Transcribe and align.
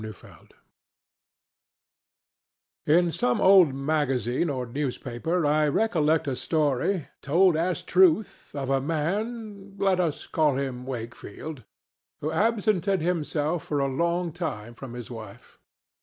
WAKEFIELD 0.03 0.53
In 2.87 3.11
some 3.11 3.39
old 3.39 3.75
magazine 3.75 4.49
or 4.49 4.65
newspaper 4.65 5.45
I 5.45 5.67
recollect 5.67 6.27
a 6.27 6.35
story, 6.35 7.09
told 7.21 7.55
as 7.55 7.83
truth, 7.83 8.49
of 8.55 8.71
a 8.71 8.81
man—let 8.81 9.99
us 9.99 10.25
call 10.25 10.55
him 10.57 10.87
Wakefield—who 10.87 12.31
absented 12.31 13.01
himself 13.01 13.63
for 13.63 13.77
a 13.79 13.87
long 13.93 14.31
time 14.31 14.73
from 14.73 14.93
his 14.95 15.11
wife. 15.11 15.59